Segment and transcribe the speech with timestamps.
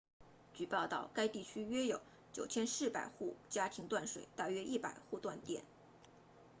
[0.55, 2.01] 据报道该地区约有
[2.33, 5.61] 9400户家庭断水大约100户断电